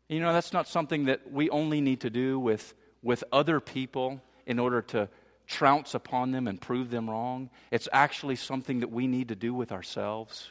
[0.09, 4.21] You know, that's not something that we only need to do with, with other people
[4.47, 5.07] in order to
[5.45, 7.51] trounce upon them and prove them wrong.
[7.71, 10.49] It's actually something that we need to do with ourselves.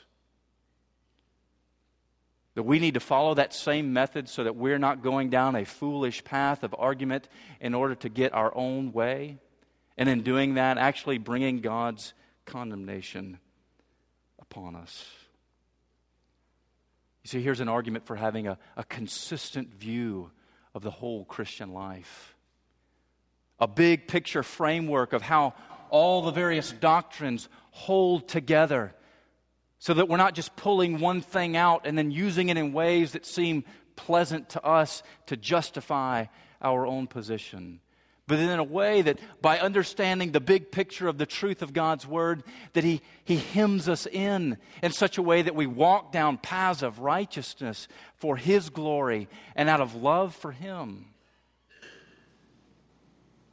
[2.55, 5.65] That we need to follow that same method so that we're not going down a
[5.65, 7.29] foolish path of argument
[7.61, 9.39] in order to get our own way.
[9.97, 12.15] And in doing that, actually bringing God's
[12.47, 13.39] condemnation
[14.41, 15.05] upon us.
[17.29, 20.31] You see, here's an argument for having a, a consistent view
[20.73, 22.35] of the whole Christian life,
[23.61, 25.53] a big picture framework of how
[25.91, 28.95] all the various doctrines hold together
[29.79, 33.13] so that we're not just pulling one thing out and then using it in ways
[33.13, 33.63] that seem
[33.95, 36.25] pleasant to us to justify
[36.63, 37.81] our own position
[38.29, 42.07] but in a way that by understanding the big picture of the truth of God's
[42.07, 46.37] Word, that He, he hems us in in such a way that we walk down
[46.37, 51.07] paths of righteousness for His glory and out of love for Him.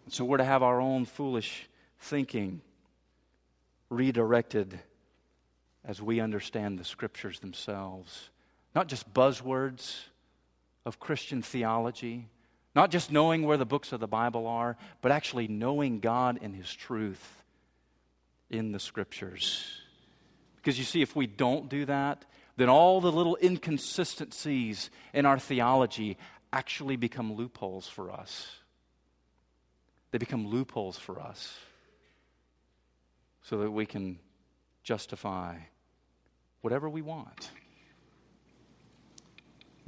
[0.10, 2.62] So we're to have our own foolish thinking
[3.90, 4.78] redirected
[5.86, 8.30] as we understand the Scriptures themselves.
[8.76, 10.02] Not just buzzwords
[10.86, 12.28] of Christian theology
[12.76, 16.54] not just knowing where the books of the Bible are, but actually knowing God and
[16.54, 17.44] His truth
[18.50, 19.66] in the Scriptures.
[20.58, 22.26] Because you see, if we don't do that,
[22.58, 26.18] then all the little inconsistencies in our theology
[26.52, 28.50] actually become loopholes for us.
[30.12, 31.58] They become loopholes for us
[33.44, 34.20] so that we can
[34.84, 35.58] justify
[36.62, 37.50] whatever we want.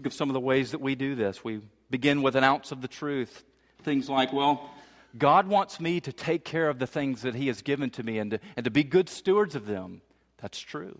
[0.05, 1.43] Of some of the ways that we do this.
[1.43, 3.43] We begin with an ounce of the truth.
[3.83, 4.69] Things like, well,
[5.17, 8.19] God wants me to take care of the things that He has given to me
[8.19, 10.01] and to, and to be good stewards of them.
[10.37, 10.99] That's true.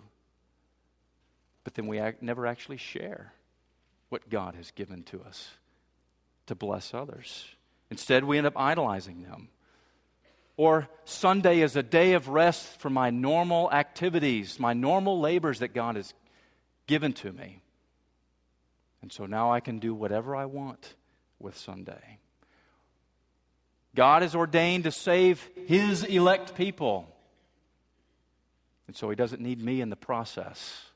[1.64, 3.34] But then we act, never actually share
[4.10, 5.50] what God has given to us
[6.48, 7.46] to bless others.
[7.92, 9.50] Instead, we end up idolizing them.
[10.56, 15.74] Or Sunday is a day of rest from my normal activities, my normal labors that
[15.74, 16.14] God has
[16.88, 17.62] given to me.
[19.08, 20.96] And so now I can do whatever I want
[21.40, 22.20] with Sunday.
[23.96, 27.08] God is ordained to save his elect people.
[28.86, 30.88] And so he doesn't need me in the process.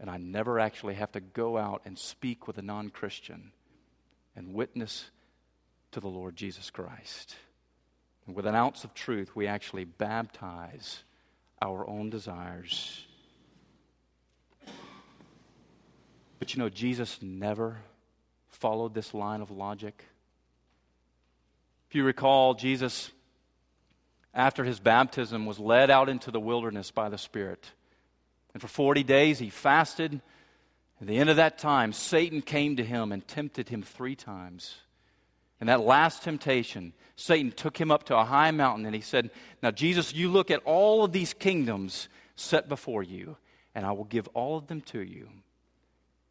[0.00, 3.52] And I never actually have to go out and speak with a non Christian
[4.34, 5.12] and witness
[5.92, 7.36] to the Lord Jesus Christ.
[8.26, 11.04] And with an ounce of truth, we actually baptize
[11.62, 13.06] our own desires
[16.38, 17.78] But you know, Jesus never
[18.48, 20.04] followed this line of logic.
[21.88, 23.10] If you recall, Jesus,
[24.32, 27.70] after his baptism, was led out into the wilderness by the Spirit.
[28.52, 30.20] And for 40 days he fasted.
[31.00, 34.76] At the end of that time, Satan came to him and tempted him three times.
[35.60, 39.30] And that last temptation, Satan took him up to a high mountain and he said,
[39.62, 43.36] Now, Jesus, you look at all of these kingdoms set before you,
[43.74, 45.28] and I will give all of them to you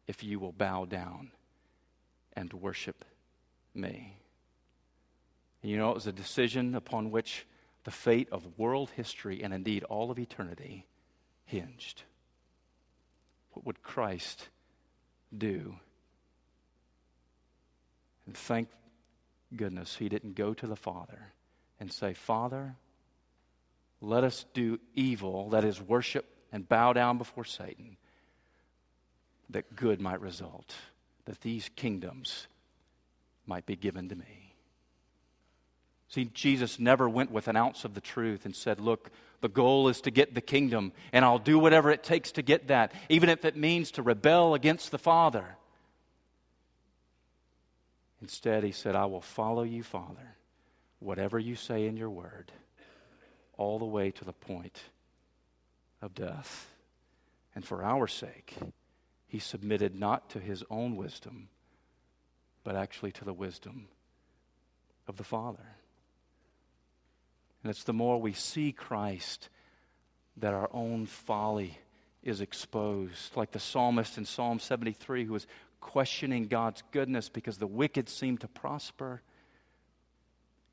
[0.06, 1.30] if you will bow down
[2.34, 3.04] and worship
[3.74, 4.16] me.
[5.62, 7.46] And you know, it was a decision upon which
[7.84, 10.86] the fate of world history and indeed all of eternity
[11.44, 12.02] hinged.
[13.52, 14.48] What would Christ
[15.36, 15.76] do?
[18.26, 18.68] And thank
[19.54, 21.32] goodness he didn't go to the Father
[21.78, 22.76] and say, Father,
[24.00, 27.96] let us do evil, that is, worship and bow down before Satan
[29.50, 30.74] that good might result,
[31.24, 32.46] that these kingdoms
[33.46, 34.54] might be given to me.
[36.08, 39.88] See, Jesus never went with an ounce of the truth and said, Look, the goal
[39.88, 43.28] is to get the kingdom, and I'll do whatever it takes to get that, even
[43.28, 45.56] if it means to rebel against the Father.
[48.22, 50.36] Instead, he said, I will follow you, Father,
[50.98, 52.52] whatever you say in your word,
[53.58, 54.80] all the way to the point
[56.00, 56.70] of death.
[57.54, 58.56] And for our sake,
[59.34, 61.48] he submitted not to his own wisdom,
[62.62, 63.88] but actually to the wisdom
[65.08, 65.74] of the Father.
[67.60, 69.48] And it's the more we see Christ
[70.36, 71.78] that our own folly
[72.22, 73.36] is exposed.
[73.36, 75.48] Like the psalmist in Psalm 73 who was
[75.80, 79.20] questioning God's goodness because the wicked seem to prosper.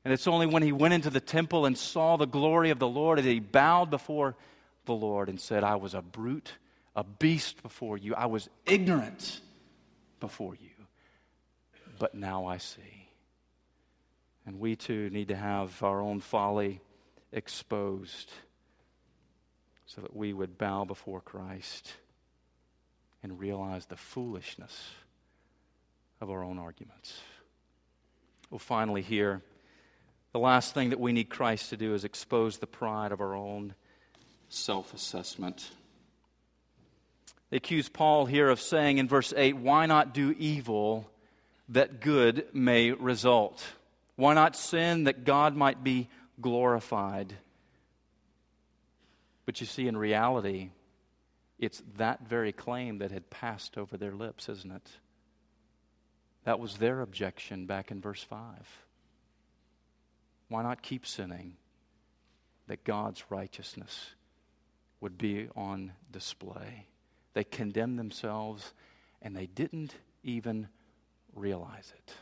[0.04, 2.86] And it's only when he went into the temple and saw the glory of the
[2.86, 4.36] Lord that he bowed before
[4.84, 6.52] the Lord and said, I was a brute
[6.94, 8.14] a beast before you.
[8.14, 9.40] I was ignorant
[10.20, 10.70] before you,
[11.98, 13.08] but now I see.
[14.46, 16.80] And we too need to have our own folly
[17.32, 18.30] exposed
[19.86, 21.92] so that we would bow before Christ
[23.22, 24.90] and realize the foolishness
[26.20, 27.20] of our own arguments.
[28.50, 29.42] Well, finally, here,
[30.32, 33.34] the last thing that we need Christ to do is expose the pride of our
[33.34, 33.74] own
[34.48, 35.70] self assessment.
[37.52, 41.10] They accuse Paul here of saying in verse 8, Why not do evil
[41.68, 43.62] that good may result?
[44.16, 46.08] Why not sin that God might be
[46.40, 47.34] glorified?
[49.44, 50.70] But you see, in reality,
[51.58, 54.88] it's that very claim that had passed over their lips, isn't it?
[56.44, 58.40] That was their objection back in verse 5.
[60.48, 61.58] Why not keep sinning
[62.68, 64.12] that God's righteousness
[65.02, 66.86] would be on display?
[67.34, 68.72] They condemned themselves
[69.20, 70.68] and they didn't even
[71.34, 72.14] realize it.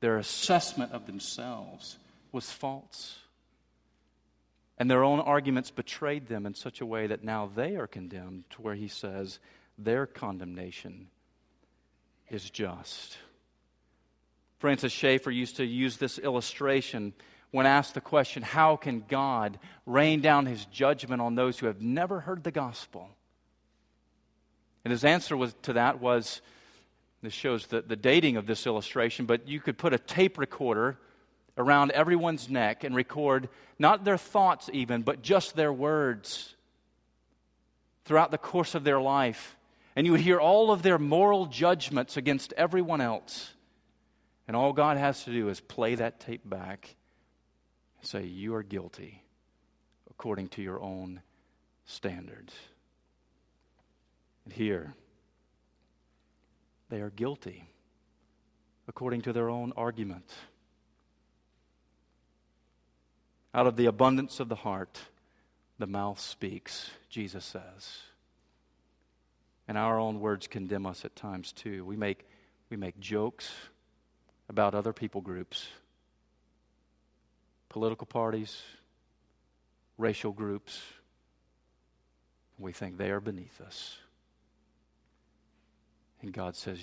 [0.00, 1.98] Their assessment of themselves
[2.32, 3.18] was false.
[4.78, 8.44] And their own arguments betrayed them in such a way that now they are condemned
[8.50, 9.38] to where he says
[9.78, 11.08] their condemnation
[12.30, 13.16] is just.
[14.58, 17.12] Francis Schaeffer used to use this illustration
[17.50, 21.80] when asked the question, How can God rain down his judgment on those who have
[21.80, 23.10] never heard the gospel?
[24.84, 26.40] And his answer was, to that was
[27.22, 30.98] this shows the, the dating of this illustration, but you could put a tape recorder
[31.56, 36.54] around everyone's neck and record not their thoughts, even, but just their words
[38.04, 39.56] throughout the course of their life.
[39.94, 43.52] And you would hear all of their moral judgments against everyone else.
[44.48, 46.96] And all God has to do is play that tape back
[48.00, 49.22] and say, You are guilty
[50.10, 51.20] according to your own
[51.84, 52.52] standards.
[54.44, 54.94] And here,
[56.88, 57.68] they are guilty
[58.88, 60.30] according to their own argument.
[63.54, 64.98] Out of the abundance of the heart,
[65.78, 68.00] the mouth speaks, Jesus says.
[69.68, 71.84] And our own words condemn us at times too.
[71.84, 72.26] We make,
[72.70, 73.50] we make jokes
[74.48, 75.66] about other people groups,
[77.68, 78.60] political parties,
[79.98, 80.80] racial groups.
[82.58, 83.96] We think they are beneath us.
[86.22, 86.78] And God says,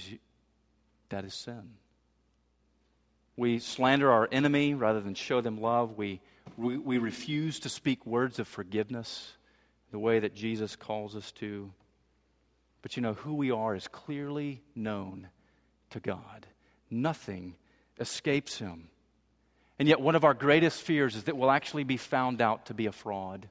[1.09, 1.71] that is sin.
[3.35, 5.97] We slander our enemy rather than show them love.
[5.97, 6.21] We
[6.57, 9.33] we, we refuse to speak words of forgiveness
[9.91, 11.71] the way that Jesus calls us to.
[12.81, 15.27] But you know, who we are is clearly known
[15.91, 16.47] to God.
[16.89, 17.55] Nothing
[17.99, 18.89] escapes him.
[19.77, 22.73] And yet, one of our greatest fears is that we'll actually be found out to
[22.73, 23.47] be a fraud.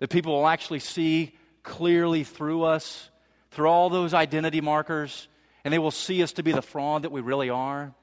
[0.00, 3.10] That people will actually see clearly through us,
[3.50, 5.28] through all those identity markers,
[5.64, 7.94] and they will see us to be the fraud that we really are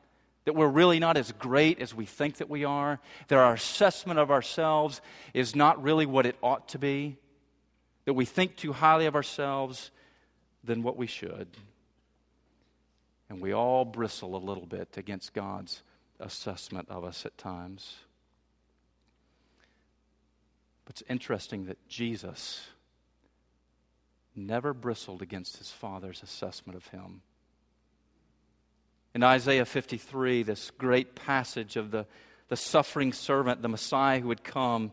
[0.47, 4.17] that we're really not as great as we think that we are, that our assessment
[4.17, 5.01] of ourselves
[5.33, 7.17] is not really what it ought to be,
[8.05, 9.91] that we think too highly of ourselves
[10.63, 11.49] than what we should.
[13.29, 15.83] And we all bristle a little bit against God's
[16.17, 17.97] assessment of us at times.
[20.85, 22.67] But it's interesting that Jesus
[24.37, 27.21] never bristled against his Father's assessment of him.
[29.13, 32.05] In Isaiah 53, this great passage of the,
[32.49, 34.91] the suffering servant, the Messiah who would come,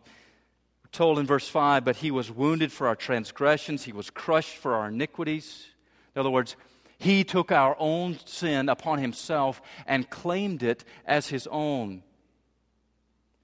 [0.82, 4.56] we're told in verse 5 But he was wounded for our transgressions, he was crushed
[4.56, 5.66] for our iniquities.
[6.14, 6.56] In other words,
[6.96, 12.02] he took our own sin upon himself and claimed it as his own.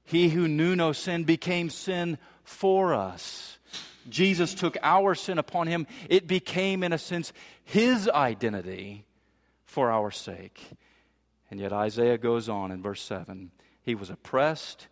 [0.04, 3.58] He who knew no sin became sin for us.
[4.08, 5.86] Jesus took our sin upon him.
[6.08, 7.32] It became, in a sense,
[7.64, 9.04] his identity
[9.64, 10.60] for our sake.
[11.50, 13.50] And yet Isaiah goes on in verse 7
[13.82, 14.86] He was oppressed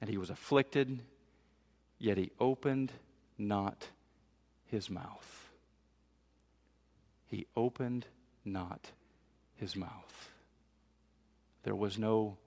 [0.00, 1.00] and he was afflicted,
[1.98, 2.92] yet he opened
[3.36, 3.88] not
[4.66, 5.50] his mouth.
[7.26, 8.06] He opened
[8.44, 8.90] not
[9.56, 10.30] his mouth.
[11.64, 12.38] There was no,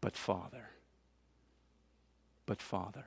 [0.00, 0.68] but Father.
[2.46, 3.04] But Father.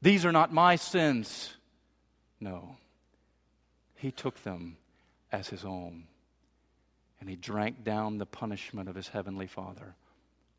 [0.00, 1.54] These are not my sins.
[2.40, 2.76] No.
[3.96, 4.76] He took them
[5.32, 6.04] as his own.
[7.20, 9.96] And he drank down the punishment of his heavenly Father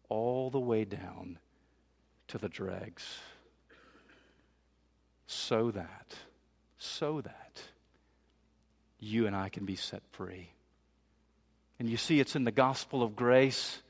[0.09, 1.39] all the way down
[2.27, 3.05] to the dregs.
[5.27, 6.15] So that,
[6.77, 7.61] so that
[8.99, 10.49] you and I can be set free.
[11.79, 13.81] And you see, it's in the gospel of grace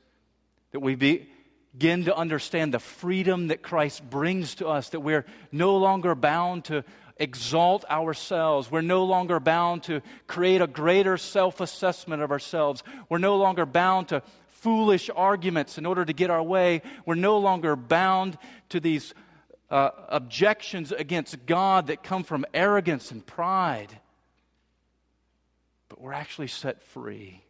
[0.70, 1.28] that we be,
[1.72, 6.64] begin to understand the freedom that Christ brings to us, that we're no longer bound
[6.66, 6.84] to
[7.16, 8.70] exalt ourselves.
[8.70, 12.82] We're no longer bound to create a greater self assessment of ourselves.
[13.08, 16.82] We're no longer bound to foolish arguments in order to get our way.
[17.06, 18.36] We're no longer bound
[18.70, 19.14] to these
[19.70, 23.96] uh, objections against God that come from arrogance and pride.
[25.88, 27.42] But we're actually set free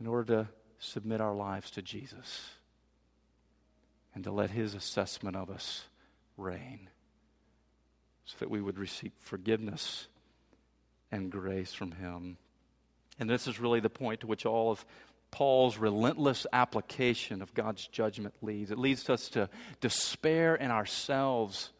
[0.00, 0.48] in order to
[0.78, 2.50] submit our lives to Jesus
[4.14, 5.84] and to let His assessment of us
[6.36, 6.88] reign
[8.24, 10.06] so that we would receive forgiveness
[11.10, 12.36] and grace from Him.
[13.18, 14.84] And this is really the point to which all of
[15.30, 18.70] Paul's relentless application of God's judgment leads.
[18.70, 19.48] It leads us to
[19.80, 21.70] despair in ourselves.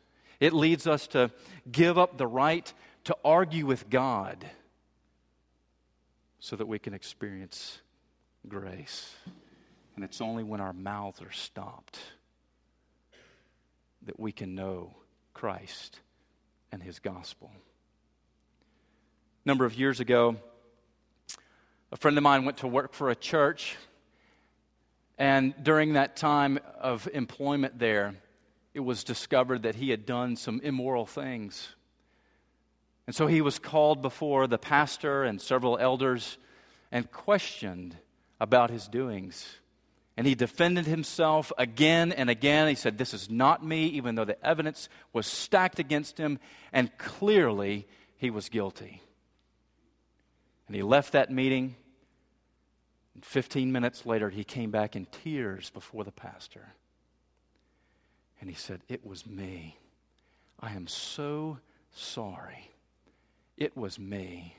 [0.41, 1.31] It leads us to
[1.71, 2.73] give up the right
[3.05, 4.45] to argue with God
[6.41, 7.81] so that we can experience
[8.47, 9.14] grace.
[9.97, 11.99] And it's only when our mouths are stopped
[14.03, 14.95] that we can know
[15.34, 16.01] Christ
[16.70, 17.51] and his gospel.
[19.45, 20.36] A number of years ago,
[21.91, 23.76] a friend of mine went to work for a church,
[25.16, 28.14] and during that time of employment there,
[28.74, 31.74] it was discovered that he had done some immoral things.
[33.07, 36.39] And so he was called before the pastor and several elders
[36.93, 37.97] and questioned
[38.41, 39.47] about his doings.
[40.16, 42.68] And he defended himself again and again.
[42.68, 46.41] He said, This is not me, even though the evidence was stacked against him,
[46.72, 47.86] and clearly
[48.16, 49.01] he was guilty.
[50.66, 51.76] And he left that meeting.
[53.14, 56.74] And 15 minutes later, he came back in tears before the pastor.
[58.41, 59.78] And he said, It was me.
[60.61, 61.59] I am so
[61.93, 62.70] sorry.
[63.57, 64.57] It was me.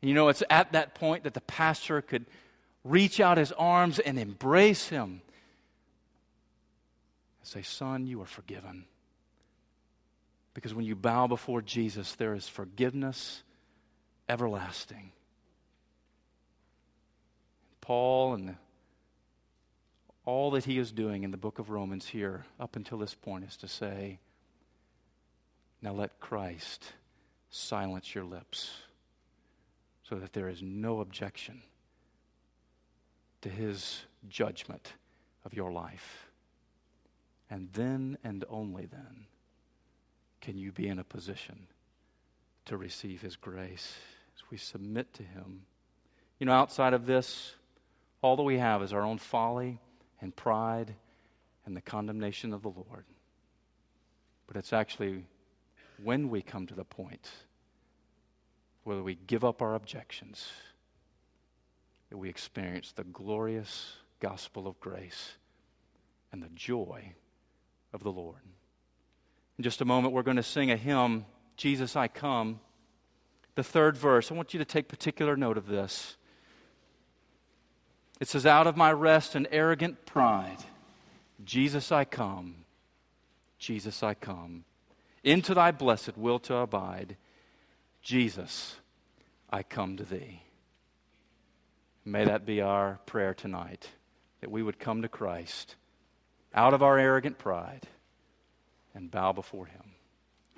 [0.00, 2.26] You know, it's at that point that the pastor could
[2.84, 5.20] reach out his arms and embrace him
[7.40, 8.84] and say, Son, you are forgiven.
[10.54, 13.42] Because when you bow before Jesus, there is forgiveness
[14.28, 15.12] everlasting.
[17.80, 18.56] Paul and
[20.24, 23.44] all that he is doing in the book of Romans here up until this point
[23.44, 24.18] is to say,
[25.80, 26.92] now let Christ
[27.50, 28.70] silence your lips
[30.08, 31.62] so that there is no objection
[33.42, 34.92] to his judgment
[35.44, 36.28] of your life.
[37.50, 39.26] And then and only then
[40.40, 41.66] can you be in a position
[42.66, 43.94] to receive his grace
[44.36, 45.62] as we submit to him.
[46.38, 47.54] You know, outside of this,
[48.22, 49.78] all that we have is our own folly
[50.20, 50.94] and pride
[51.64, 53.04] and the condemnation of the Lord.
[54.46, 55.24] But it's actually
[56.02, 57.28] when we come to the point
[58.86, 60.48] where we give up our objections
[62.08, 65.32] that we experience the glorious gospel of grace
[66.30, 67.12] and the joy
[67.92, 68.38] of the Lord.
[69.58, 71.24] In just a moment, we're going to sing a hymn,
[71.56, 72.60] Jesus, I Come.
[73.56, 76.16] The third verse, I want you to take particular note of this.
[78.20, 80.58] It says, Out of my rest and arrogant pride,
[81.44, 82.66] Jesus, I come.
[83.58, 84.64] Jesus, I come.
[85.24, 87.16] Into thy blessed will to abide.
[88.06, 88.76] Jesus,
[89.50, 90.40] I come to thee.
[92.04, 93.88] May that be our prayer tonight,
[94.40, 95.74] that we would come to Christ
[96.54, 97.88] out of our arrogant pride
[98.94, 99.82] and bow before him.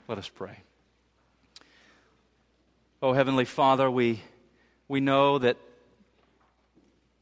[0.09, 0.59] Let us pray.
[3.01, 4.21] Oh, Heavenly Father, we,
[4.87, 5.57] we know that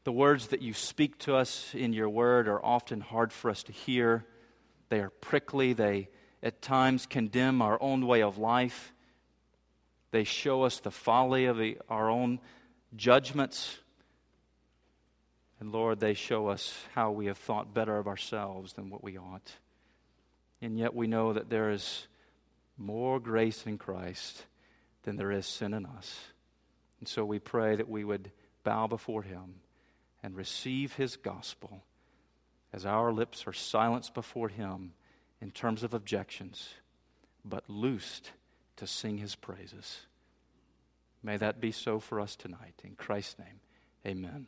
[0.03, 3.63] the words that you speak to us in your word are often hard for us
[3.63, 4.25] to hear.
[4.89, 5.71] They are prickly.
[5.71, 6.09] They
[6.43, 8.91] at times condemn our own way of life.
[10.11, 12.39] They show us the folly of the, our own
[12.95, 13.77] judgments.
[15.59, 19.17] And Lord, they show us how we have thought better of ourselves than what we
[19.17, 19.51] ought.
[20.61, 22.07] And yet we know that there is
[22.77, 24.45] more grace in Christ
[25.03, 26.19] than there is sin in us.
[26.99, 28.31] And so we pray that we would
[28.63, 29.55] bow before Him
[30.23, 31.83] and receive His gospel
[32.73, 34.93] as our lips are silenced before Him
[35.41, 36.69] in terms of objections,
[37.45, 38.31] but loosed
[38.77, 40.01] to sing His praises.
[41.21, 42.81] May that be so for us tonight.
[42.83, 43.59] In Christ's name,
[44.05, 44.47] amen.